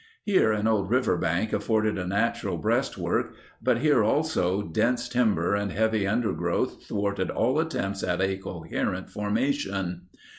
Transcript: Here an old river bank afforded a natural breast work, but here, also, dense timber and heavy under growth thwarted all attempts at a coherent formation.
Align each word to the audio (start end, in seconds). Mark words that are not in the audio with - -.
Here 0.23 0.51
an 0.51 0.65
old 0.65 0.89
river 0.89 1.15
bank 1.15 1.53
afforded 1.53 1.99
a 1.99 2.07
natural 2.07 2.57
breast 2.57 2.97
work, 2.97 3.35
but 3.61 3.81
here, 3.81 4.03
also, 4.03 4.63
dense 4.63 5.07
timber 5.07 5.53
and 5.53 5.71
heavy 5.71 6.07
under 6.07 6.33
growth 6.33 6.83
thwarted 6.87 7.29
all 7.29 7.59
attempts 7.59 8.01
at 8.01 8.19
a 8.19 8.35
coherent 8.37 9.11
formation. 9.11 10.07